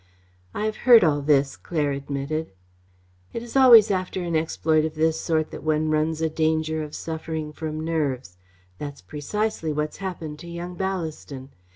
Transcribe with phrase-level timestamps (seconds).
[0.55, 2.53] "I have heard all this," Claire admitted.
[3.33, 6.95] "It is always after an exploit of this sort that one runs a danger of
[6.95, 8.35] suffering from nerves.
[8.79, 11.49] That's precisely what's happened to young Ballaston.